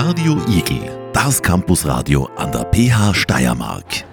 [0.00, 4.04] Radio Igel, das Campusradio an der PH Steiermark.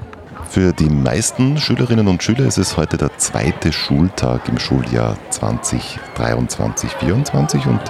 [0.50, 7.68] Für die meisten Schülerinnen und Schüler ist es heute der zweite Schultag im Schuljahr 2023-24
[7.68, 7.82] und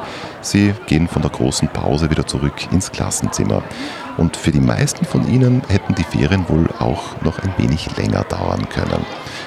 [0.42, 3.64] sie gehen von der großen Pause wieder zurück ins Klassenzimmer.
[4.18, 8.26] Und für die meisten von ihnen hätten die Ferien wohl auch noch ein wenig länger
[8.26, 9.06] dauern können.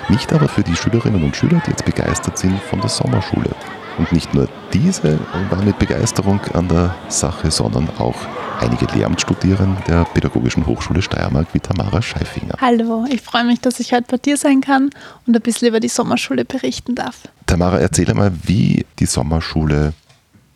[0.09, 3.51] Nicht aber für die Schülerinnen und Schüler, die jetzt begeistert sind von der Sommerschule.
[3.99, 5.19] Und nicht nur diese
[5.51, 8.17] waren mit Begeisterung an der Sache, sondern auch
[8.61, 12.55] einige Lehramtsstudierende der Pädagogischen Hochschule Steiermark wie Tamara Scheifinger.
[12.61, 14.91] Hallo, ich freue mich, dass ich heute bei dir sein kann
[15.27, 17.23] und ein bisschen über die Sommerschule berichten darf.
[17.47, 19.95] Tamara, erzähle mal, wie die Sommerschule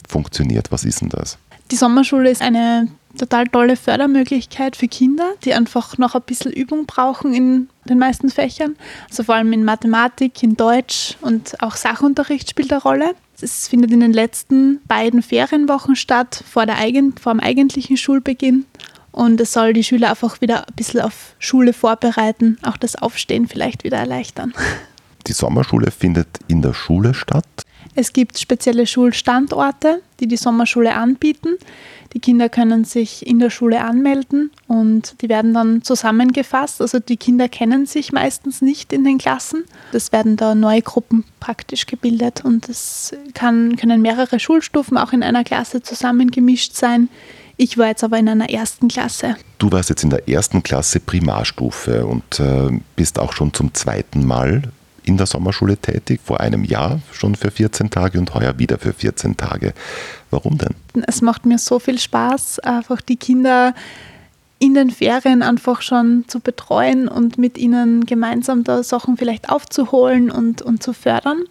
[0.08, 0.70] funktioniert.
[0.70, 1.38] Was ist denn das?
[1.70, 6.86] Die Sommerschule ist eine total tolle Fördermöglichkeit für Kinder, die einfach noch ein bisschen Übung
[6.86, 8.76] brauchen in den meisten Fächern.
[9.08, 13.14] Also vor allem in Mathematik, in Deutsch und auch Sachunterricht spielt eine Rolle.
[13.42, 18.66] Es findet in den letzten beiden Ferienwochen statt, vor, der eigen, vor dem eigentlichen Schulbeginn.
[19.10, 23.48] Und es soll die Schüler einfach wieder ein bisschen auf Schule vorbereiten, auch das Aufstehen
[23.48, 24.54] vielleicht wieder erleichtern.
[25.26, 27.46] Die Sommerschule findet in der Schule statt.
[27.94, 31.58] Es gibt spezielle Schulstandorte, die die Sommerschule anbieten.
[32.14, 36.80] Die Kinder können sich in der Schule anmelden und die werden dann zusammengefasst.
[36.80, 39.64] Also die Kinder kennen sich meistens nicht in den Klassen.
[39.92, 45.22] Es werden da neue Gruppen praktisch gebildet und es kann, können mehrere Schulstufen auch in
[45.22, 47.08] einer Klasse zusammengemischt sein.
[47.56, 49.36] Ich war jetzt aber in einer ersten Klasse.
[49.58, 54.26] Du warst jetzt in der ersten Klasse Primarstufe und äh, bist auch schon zum zweiten
[54.26, 54.62] Mal
[55.04, 58.92] in der Sommerschule tätig, vor einem Jahr schon für 14 Tage und heuer wieder für
[58.92, 59.74] 14 Tage.
[60.30, 60.74] Warum denn?
[61.06, 63.74] Es macht mir so viel Spaß, einfach die Kinder
[64.58, 70.30] in den Ferien einfach schon zu betreuen und mit ihnen gemeinsam da Sachen vielleicht aufzuholen
[70.30, 71.42] und, und zu fördern.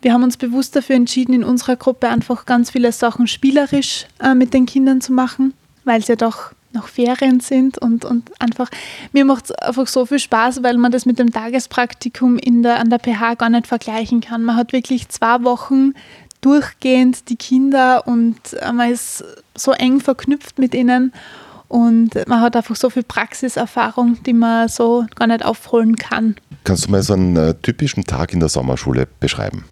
[0.00, 4.34] Wir haben uns bewusst dafür entschieden, in unserer Gruppe einfach ganz viele Sachen spielerisch äh,
[4.34, 5.52] mit den Kindern zu machen,
[5.84, 8.70] weil es ja doch noch Ferien sind und, und einfach,
[9.12, 12.78] mir macht es einfach so viel Spaß, weil man das mit dem Tagespraktikum in der,
[12.78, 14.44] an der PH gar nicht vergleichen kann.
[14.44, 15.94] Man hat wirklich zwei Wochen
[16.40, 18.36] durchgehend die Kinder und
[18.72, 19.24] man ist
[19.56, 21.12] so eng verknüpft mit ihnen
[21.68, 26.36] und man hat einfach so viel Praxiserfahrung, die man so gar nicht aufholen kann.
[26.64, 29.64] Kannst du mal so einen äh, typischen Tag in der Sommerschule beschreiben?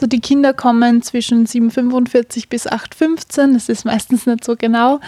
[0.00, 5.00] So die Kinder kommen zwischen 7.45 bis 8.15, das ist meistens nicht so genau.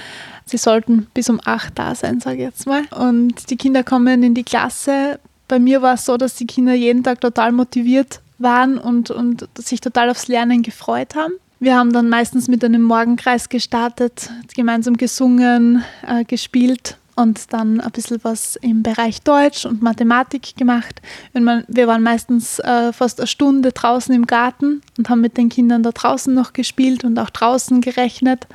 [0.46, 2.82] Sie sollten bis um 8 da sein, sage ich jetzt mal.
[2.90, 5.20] Und die Kinder kommen in die Klasse.
[5.46, 9.46] Bei mir war es so, dass die Kinder jeden Tag total motiviert waren und, und
[9.56, 11.34] sich total aufs Lernen gefreut haben.
[11.60, 17.90] Wir haben dann meistens mit einem Morgenkreis gestartet, gemeinsam gesungen, äh, gespielt und dann ein
[17.90, 21.02] bisschen was im Bereich Deutsch und Mathematik gemacht.
[21.34, 25.82] Wir waren meistens äh, fast eine Stunde draußen im Garten und haben mit den Kindern
[25.82, 28.46] da draußen noch gespielt und auch draußen gerechnet,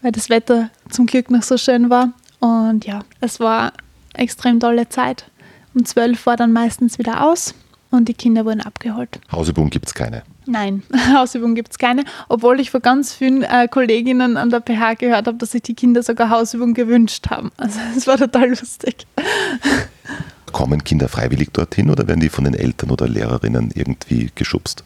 [0.00, 2.14] weil das Wetter zum Glück noch so schön war.
[2.38, 3.74] Und ja, es war
[4.14, 5.26] eine extrem tolle Zeit.
[5.74, 7.54] Um zwölf war dann meistens wieder aus
[7.90, 9.20] und die Kinder wurden abgeholt.
[9.30, 10.22] Hausübung gibt es keine.
[10.50, 10.82] Nein,
[11.14, 15.28] Hausübung gibt es keine, obwohl ich von ganz vielen äh, Kolleginnen an der PH gehört
[15.28, 17.52] habe, dass sich die Kinder sogar Hausübung gewünscht haben.
[17.60, 19.06] Also es war total lustig.
[20.52, 24.82] Kommen Kinder freiwillig dorthin oder werden die von den Eltern oder Lehrerinnen irgendwie geschubst?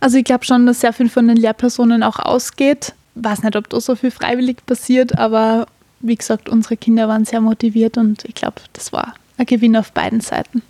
[0.00, 2.94] Also ich glaube schon, dass sehr viel von den Lehrpersonen auch ausgeht.
[3.14, 5.66] Ich weiß nicht, ob da so viel freiwillig passiert, aber
[6.00, 9.92] wie gesagt, unsere Kinder waren sehr motiviert und ich glaube, das war ein Gewinn auf
[9.92, 10.62] beiden Seiten.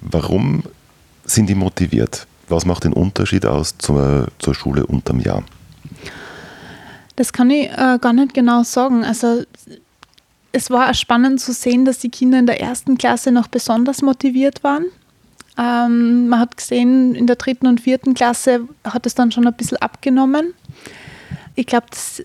[0.00, 0.62] Warum
[1.24, 2.26] sind die motiviert?
[2.50, 5.42] Was macht den Unterschied aus zur, zur Schule unterm Jahr?
[7.16, 9.04] Das kann ich äh, gar nicht genau sagen.
[9.04, 9.42] Also
[10.52, 14.64] es war spannend zu sehen, dass die Kinder in der ersten Klasse noch besonders motiviert
[14.64, 14.86] waren.
[15.58, 19.54] Ähm, man hat gesehen, in der dritten und vierten Klasse hat es dann schon ein
[19.54, 20.54] bisschen abgenommen.
[21.54, 22.22] Ich glaube, das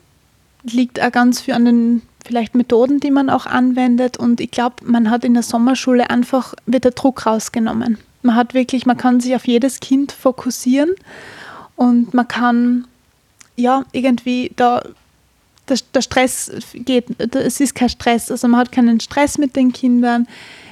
[0.63, 4.17] liegt auch ganz viel an den vielleicht Methoden, die man auch anwendet.
[4.17, 7.97] Und ich glaube, man hat in der Sommerschule einfach, wird der Druck rausgenommen.
[8.25, 10.95] Man hat wirklich, man kann sich auf jedes Kind fokussieren
[11.75, 12.87] und man kann
[13.55, 14.81] ja irgendwie da
[15.67, 17.05] der, der Stress geht,
[17.35, 20.27] es ist kein Stress, also man hat keinen Stress mit den Kindern.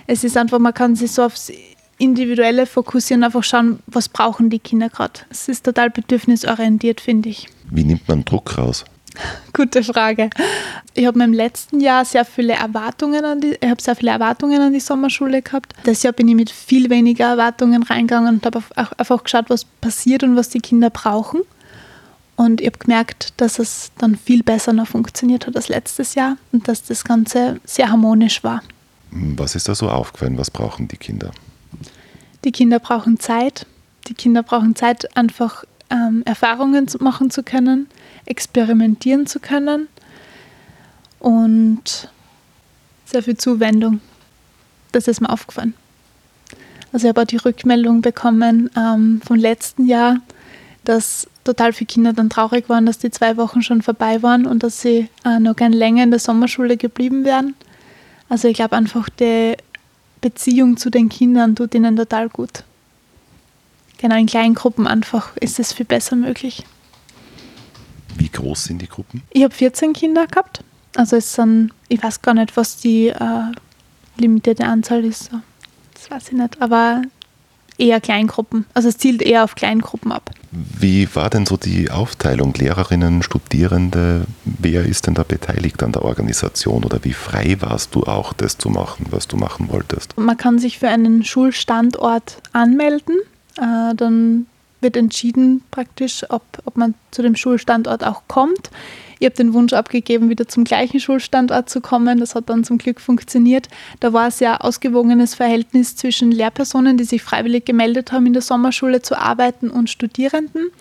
[0.07, 1.51] Es ist einfach, man kann sich so aufs
[1.97, 5.21] Individuelle fokussieren, einfach schauen, was brauchen die Kinder gerade.
[5.29, 7.47] Es ist total bedürfnisorientiert, finde ich.
[7.69, 8.83] Wie nimmt man Druck raus?
[9.53, 10.29] Gute Frage.
[10.93, 14.61] Ich habe im letzten Jahr sehr viele Erwartungen an die, ich habe sehr viele Erwartungen
[14.61, 15.73] an die Sommerschule gehabt.
[15.83, 20.23] Das Jahr bin ich mit viel weniger Erwartungen reingegangen und habe einfach geschaut, was passiert
[20.23, 21.41] und was die Kinder brauchen.
[22.35, 26.37] Und ich habe gemerkt, dass es dann viel besser noch funktioniert hat als letztes Jahr
[26.51, 28.63] und dass das Ganze sehr harmonisch war.
[29.11, 30.37] Was ist da so aufgefallen?
[30.39, 31.31] Was brauchen die Kinder?
[32.43, 33.67] Die Kinder brauchen Zeit.
[34.07, 37.87] Die Kinder brauchen Zeit, einfach ähm, Erfahrungen machen zu können
[38.25, 39.87] experimentieren zu können
[41.19, 42.09] und
[43.05, 44.01] sehr viel Zuwendung.
[44.91, 45.73] Das ist mir aufgefallen.
[46.91, 50.17] Also ich habe auch die Rückmeldung bekommen ähm, vom letzten Jahr,
[50.83, 54.63] dass total viele Kinder dann traurig waren, dass die zwei Wochen schon vorbei waren und
[54.63, 57.55] dass sie äh, noch gerne länger in der Sommerschule geblieben wären.
[58.29, 59.55] Also ich glaube einfach, die
[60.21, 62.63] Beziehung zu den Kindern tut ihnen total gut.
[63.97, 66.63] Genau, in kleinen Gruppen einfach ist es viel besser möglich.
[68.17, 69.23] Wie groß sind die Gruppen?
[69.31, 70.63] Ich habe 14 Kinder gehabt.
[70.95, 73.51] Also es sind, ich weiß gar nicht, was die äh,
[74.17, 75.31] limitierte Anzahl ist.
[75.93, 76.61] Das weiß ich nicht.
[76.61, 77.01] Aber
[77.77, 78.65] eher Kleingruppen.
[78.73, 80.31] Also es zielt eher auf Kleingruppen ab.
[80.51, 82.53] Wie war denn so die Aufteilung?
[82.53, 88.03] Lehrerinnen, Studierende, wer ist denn da beteiligt an der Organisation oder wie frei warst du
[88.03, 90.15] auch, das zu machen, was du machen wolltest?
[90.17, 93.15] Man kann sich für einen Schulstandort anmelden.
[93.57, 94.45] Äh, dann
[94.83, 98.69] wird entschieden praktisch, ob, ob man zu dem Schulstandort auch kommt.
[99.19, 102.19] Ich habe den Wunsch abgegeben, wieder zum gleichen Schulstandort zu kommen.
[102.19, 103.69] Das hat dann zum Glück funktioniert.
[104.01, 108.41] Da war ein sehr ausgewogenes Verhältnis zwischen Lehrpersonen, die sich freiwillig gemeldet haben, in der
[108.41, 110.71] Sommerschule zu arbeiten, und Studierenden.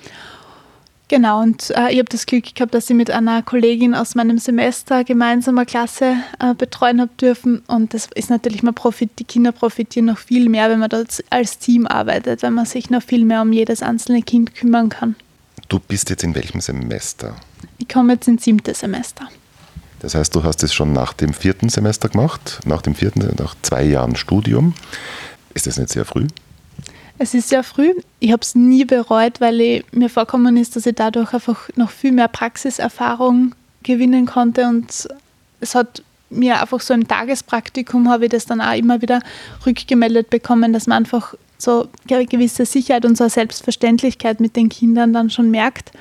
[1.12, 4.38] Genau, und äh, ich habe das Glück gehabt, dass ich mit einer Kollegin aus meinem
[4.38, 7.62] Semester gemeinsam eine Klasse äh, betreuen habe dürfen.
[7.66, 11.22] Und das ist natürlich, man profit, die Kinder profitieren noch viel mehr, wenn man dort
[11.28, 15.14] als Team arbeitet, wenn man sich noch viel mehr um jedes einzelne Kind kümmern kann.
[15.68, 17.36] Du bist jetzt in welchem Semester?
[17.76, 19.28] Ich komme jetzt ins siebte Semester.
[20.00, 23.54] Das heißt, du hast es schon nach dem vierten Semester gemacht, nach dem vierten, nach
[23.60, 24.72] zwei Jahren Studium.
[25.52, 26.28] Ist das nicht sehr früh?
[27.22, 27.94] Es ist sehr früh.
[28.18, 31.90] Ich habe es nie bereut, weil ich, mir vorkommen ist, dass ich dadurch einfach noch
[31.90, 33.54] viel mehr Praxiserfahrung
[33.84, 35.08] gewinnen konnte und
[35.60, 39.20] es hat mir einfach so im Tagespraktikum habe ich das dann auch immer wieder
[39.64, 44.68] rückgemeldet bekommen, dass man einfach so eine gewisse Sicherheit und so eine Selbstverständlichkeit mit den
[44.68, 45.92] Kindern dann schon merkt.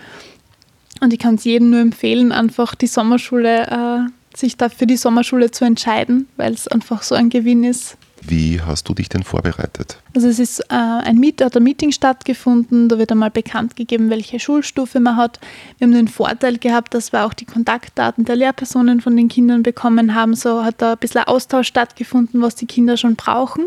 [1.02, 4.98] Und ich kann es jedem nur empfehlen, einfach die Sommerschule, äh, sich da für die
[4.98, 7.96] Sommerschule zu entscheiden, weil es einfach so ein Gewinn ist.
[8.22, 9.98] Wie hast du dich denn vorbereitet?
[10.16, 14.40] Also es ist äh, ein, Meet, ein Meeting stattgefunden, da wird einmal bekannt gegeben, welche
[14.40, 15.40] Schulstufe man hat.
[15.78, 19.64] Wir haben den Vorteil gehabt, dass wir auch die Kontaktdaten der Lehrpersonen von den Kindern
[19.64, 20.36] bekommen haben.
[20.36, 23.66] So hat da ein bisschen Austausch stattgefunden, was die Kinder schon brauchen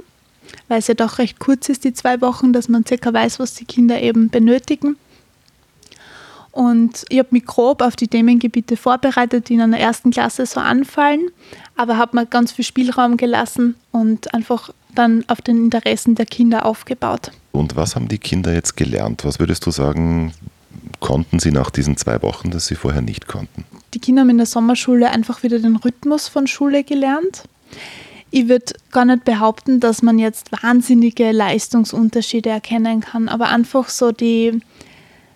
[0.68, 3.54] weil es ja doch recht kurz ist, die zwei Wochen, dass man circa weiß, was
[3.54, 4.96] die Kinder eben benötigen.
[6.54, 10.60] Und ich habe mich grob auf die Themengebiete vorbereitet, die in einer ersten Klasse so
[10.60, 11.30] anfallen,
[11.74, 16.64] aber habe mir ganz viel Spielraum gelassen und einfach dann auf den Interessen der Kinder
[16.64, 17.32] aufgebaut.
[17.50, 19.24] Und was haben die Kinder jetzt gelernt?
[19.24, 20.32] Was würdest du sagen,
[21.00, 23.64] konnten sie nach diesen zwei Wochen, dass sie vorher nicht konnten?
[23.92, 27.42] Die Kinder haben in der Sommerschule einfach wieder den Rhythmus von Schule gelernt.
[28.30, 34.12] Ich würde gar nicht behaupten, dass man jetzt wahnsinnige Leistungsunterschiede erkennen kann, aber einfach so
[34.12, 34.60] die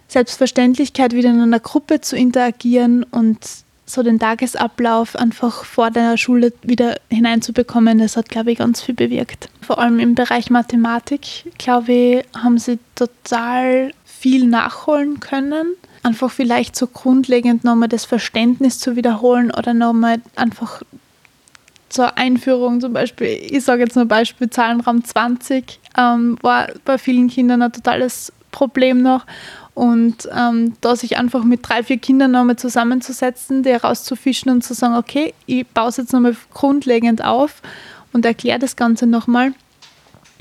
[0.08, 3.38] Selbstverständlichkeit, wieder in einer Gruppe zu interagieren und
[3.86, 8.94] so den Tagesablauf einfach vor der Schule wieder hineinzubekommen, das hat, glaube ich, ganz viel
[8.94, 9.48] bewirkt.
[9.62, 15.74] Vor allem im Bereich Mathematik, glaube ich, haben sie total viel nachholen können.
[16.02, 20.82] Einfach vielleicht so grundlegend nochmal das Verständnis zu wiederholen oder nochmal einfach
[21.88, 27.28] zur Einführung zum Beispiel, ich sage jetzt nur Beispiel Zahlenraum 20, ähm, war bei vielen
[27.28, 29.24] Kindern ein totales Problem noch.
[29.78, 34.74] Und ähm, da sich einfach mit drei, vier Kindern nochmal zusammenzusetzen, die herauszufischen und zu
[34.74, 37.62] sagen, okay, ich baue es jetzt nochmal grundlegend auf
[38.12, 39.52] und erkläre das Ganze nochmal.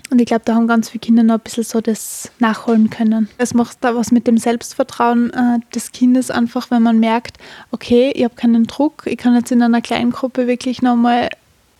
[0.09, 3.29] Und ich glaube, da haben ganz viele Kinder noch ein bisschen so das nachholen können.
[3.37, 7.37] Es macht da was mit dem Selbstvertrauen äh, des Kindes einfach, wenn man merkt,
[7.69, 11.29] okay, ich habe keinen Druck, ich kann jetzt in einer kleinen Gruppe wirklich nochmal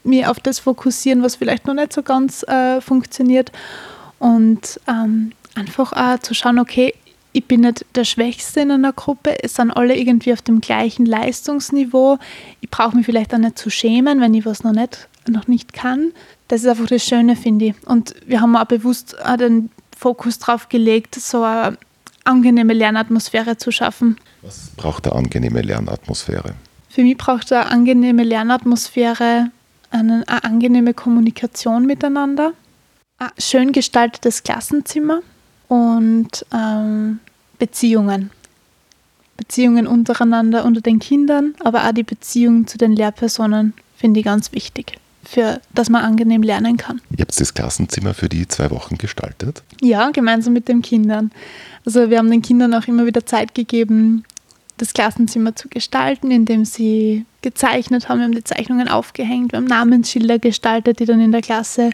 [0.04, 3.52] mich auf das fokussieren, was vielleicht noch nicht so ganz äh, funktioniert.
[4.20, 6.94] Und ähm, einfach auch zu schauen, okay,
[7.38, 11.06] ich bin nicht der Schwächste in einer Gruppe, es sind alle irgendwie auf dem gleichen
[11.06, 12.18] Leistungsniveau.
[12.62, 15.72] Ich brauche mich vielleicht auch nicht zu schämen, wenn ich was noch nicht, noch nicht
[15.72, 16.14] kann,
[16.48, 17.76] das ist einfach das Schöne, finde ich.
[17.86, 21.78] Und wir haben auch bewusst auch den Fokus darauf gelegt, so eine
[22.24, 24.18] angenehme Lernatmosphäre zu schaffen.
[24.42, 26.56] Was braucht eine angenehme Lernatmosphäre?
[26.90, 29.52] Für mich braucht eine angenehme Lernatmosphäre
[29.92, 32.54] eine, eine angenehme Kommunikation miteinander,
[33.20, 35.22] ein schön gestaltetes Klassenzimmer
[35.68, 37.20] und ähm,
[37.60, 38.32] Beziehungen.
[39.36, 44.52] Beziehungen untereinander, unter den Kindern, aber auch die Beziehung zu den Lehrpersonen finde ich ganz
[44.52, 44.98] wichtig
[45.28, 47.02] für, dass man angenehm lernen kann.
[47.12, 49.62] Ihr habt das Klassenzimmer für die zwei Wochen gestaltet?
[49.82, 51.32] Ja, gemeinsam mit den Kindern.
[51.86, 54.24] Also wir haben den Kindern auch immer wieder Zeit gegeben,
[54.78, 58.20] das Klassenzimmer zu gestalten, indem sie gezeichnet haben.
[58.20, 61.90] Wir haben die Zeichnungen aufgehängt, wir haben Namensschilder gestaltet, die dann in der Klasse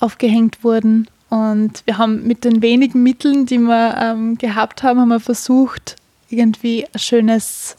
[0.00, 1.06] aufgehängt wurden.
[1.30, 5.96] Und wir haben mit den wenigen Mitteln, die wir ähm, gehabt haben, haben wir versucht,
[6.30, 7.76] irgendwie ein schönes,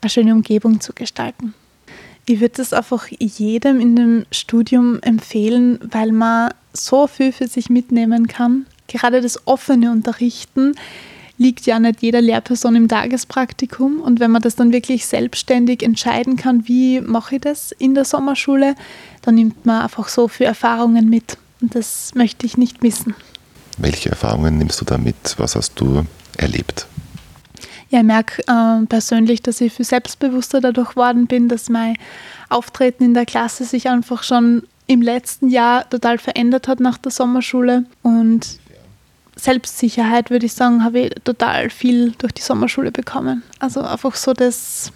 [0.00, 1.54] eine schöne Umgebung zu gestalten.
[2.26, 7.70] Ich würde das einfach jedem in dem Studium empfehlen, weil man so viel für sich
[7.70, 8.66] mitnehmen kann.
[8.86, 10.74] Gerade das offene Unterrichten
[11.38, 14.00] liegt ja nicht jeder Lehrperson im Tagespraktikum.
[14.00, 18.04] Und wenn man das dann wirklich selbstständig entscheiden kann, wie mache ich das in der
[18.04, 18.74] Sommerschule,
[19.22, 21.38] dann nimmt man einfach so viele Erfahrungen mit.
[21.60, 23.14] Und das möchte ich nicht missen.
[23.78, 25.34] Welche Erfahrungen nimmst du da mit?
[25.38, 26.04] Was hast du
[26.36, 26.86] erlebt?
[27.90, 31.96] Ja, ich merke äh, persönlich, dass ich viel selbstbewusster dadurch geworden bin, dass mein
[32.48, 37.10] Auftreten in der Klasse sich einfach schon im letzten Jahr total verändert hat nach der
[37.10, 37.84] Sommerschule.
[38.02, 38.58] Und
[39.36, 43.42] Selbstsicherheit, würde ich sagen, habe ich total viel durch die Sommerschule bekommen.
[43.58, 44.92] Also einfach so das,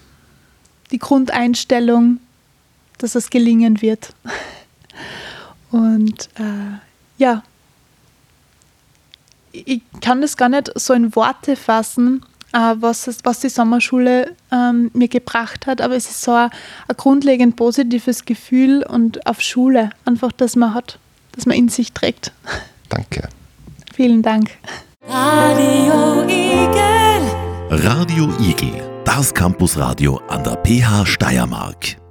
[0.90, 2.18] die Grundeinstellung,
[2.98, 4.10] dass es gelingen wird.
[5.74, 6.78] Und äh,
[7.18, 7.42] ja,
[9.50, 14.36] ich kann das gar nicht so in Worte fassen, äh, was, es, was die Sommerschule
[14.52, 16.50] ähm, mir gebracht hat, aber es ist so ein,
[16.86, 21.00] ein grundlegend positives Gefühl und auf Schule einfach, dass man hat,
[21.32, 22.30] dass man in sich trägt.
[22.88, 23.28] Danke.
[23.92, 24.52] Vielen Dank.
[25.08, 27.82] Radio Igel.
[27.84, 32.03] Radio Igel, das Campusradio an der PH Steiermark.